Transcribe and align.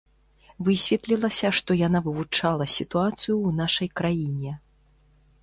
Высветлілася, 0.69 1.51
што 1.59 1.77
яна 1.87 2.01
вывучала 2.07 2.65
сітуацыю 2.77 3.35
ў 3.35 3.49
нашай 3.61 3.87
краіне. 4.03 4.57